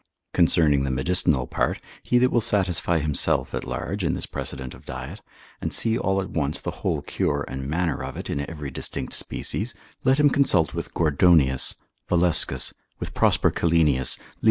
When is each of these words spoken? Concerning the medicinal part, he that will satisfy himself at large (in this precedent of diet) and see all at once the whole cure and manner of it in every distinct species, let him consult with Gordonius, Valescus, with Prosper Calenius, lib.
Concerning 0.33 0.83
the 0.83 0.89
medicinal 0.89 1.45
part, 1.45 1.79
he 2.01 2.17
that 2.17 2.31
will 2.31 2.41
satisfy 2.41 2.97
himself 2.97 3.53
at 3.53 3.65
large 3.67 4.03
(in 4.03 4.15
this 4.15 4.25
precedent 4.25 4.73
of 4.73 4.83
diet) 4.83 5.21
and 5.61 5.71
see 5.71 5.95
all 5.95 6.19
at 6.19 6.31
once 6.31 6.59
the 6.59 6.71
whole 6.81 7.03
cure 7.03 7.45
and 7.47 7.67
manner 7.67 8.01
of 8.03 8.17
it 8.17 8.27
in 8.27 8.39
every 8.49 8.71
distinct 8.71 9.13
species, 9.13 9.75
let 10.03 10.19
him 10.19 10.31
consult 10.31 10.73
with 10.73 10.95
Gordonius, 10.95 11.75
Valescus, 12.09 12.73
with 12.97 13.13
Prosper 13.13 13.51
Calenius, 13.51 14.17
lib. 14.17 14.25